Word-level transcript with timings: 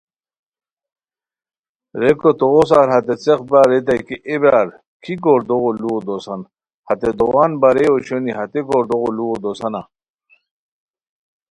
ریکو 2.01 2.29
توغو 2.39 2.63
سار 2.69 2.87
ہتے 2.93 3.15
څیق 3.23 3.39
برار 3.47 3.67
ریتائے 3.71 4.01
کی 4.07 4.15
اے 4.27 4.35
برار 4.41 4.67
کی 5.03 5.13
گوردوغو 5.23 5.69
لوؤ 5.81 5.99
دوسان 6.07 6.41
ہتے 6.87 7.09
دوؤن 7.17 7.51
بارئے 7.61 7.87
اوشونی 7.91 8.31
ہتے 8.37 8.59
گوردوغو 8.69 9.09
لوؤ 9.17 9.35
دوسانا؟ 9.45 9.81